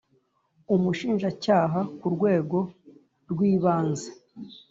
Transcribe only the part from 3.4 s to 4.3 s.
ibanze